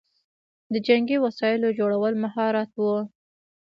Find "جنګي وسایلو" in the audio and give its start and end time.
0.87-1.75